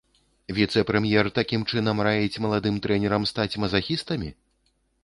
Віцэ-прэм'ер 0.59 1.29
такім 1.39 1.67
чынам 1.73 2.01
раіць 2.09 2.41
маладым 2.47 2.75
трэнерам 2.87 3.33
стаць 3.35 3.51
мазахістамі? 3.67 4.29